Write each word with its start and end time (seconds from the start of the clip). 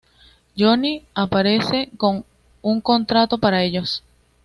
Johnny 0.57 1.05
aparece 1.13 1.91
con 1.95 2.25
un 2.63 2.81
contrato 2.81 3.37
para 3.37 3.61
ellos. 3.61 4.01